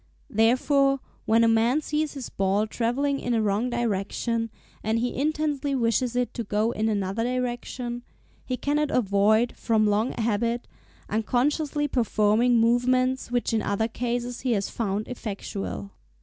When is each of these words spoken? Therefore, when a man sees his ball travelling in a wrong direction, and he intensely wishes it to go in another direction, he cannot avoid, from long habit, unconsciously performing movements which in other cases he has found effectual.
Therefore, 0.31 0.99
when 1.27 1.43
a 1.43 1.47
man 1.47 1.81
sees 1.81 2.13
his 2.15 2.29
ball 2.29 2.65
travelling 2.65 3.19
in 3.19 3.35
a 3.35 3.41
wrong 3.43 3.69
direction, 3.69 4.49
and 4.83 4.97
he 4.97 5.13
intensely 5.15 5.75
wishes 5.75 6.15
it 6.15 6.33
to 6.33 6.43
go 6.43 6.71
in 6.71 6.89
another 6.89 7.23
direction, 7.23 8.01
he 8.43 8.57
cannot 8.57 8.89
avoid, 8.89 9.53
from 9.55 9.85
long 9.85 10.13
habit, 10.13 10.67
unconsciously 11.07 11.87
performing 11.87 12.57
movements 12.59 13.29
which 13.29 13.53
in 13.53 13.61
other 13.61 13.87
cases 13.87 14.39
he 14.41 14.53
has 14.53 14.71
found 14.71 15.07
effectual. 15.07 15.91